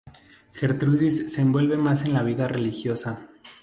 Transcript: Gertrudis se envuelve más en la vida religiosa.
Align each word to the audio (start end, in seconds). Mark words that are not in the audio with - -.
Gertrudis 0.53 1.31
se 1.31 1.43
envuelve 1.43 1.77
más 1.77 2.05
en 2.05 2.13
la 2.15 2.23
vida 2.23 2.47
religiosa. 2.47 3.29